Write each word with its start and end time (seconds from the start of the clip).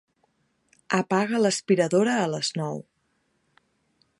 Apaga 0.99 1.41
l'aspiradora 1.43 2.15
a 2.23 2.27
les 2.37 2.51
nou. 2.63 2.81